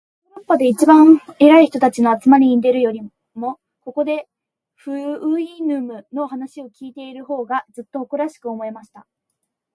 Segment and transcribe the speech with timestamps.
[0.33, 3.01] 私はヨーロッパで一番偉い人たちの集まりに出るより
[3.35, 4.27] も、ここで、
[4.73, 4.93] フ
[5.35, 9.05] ウイヌムの話を開いている方が、ずっと誇らしく思えました。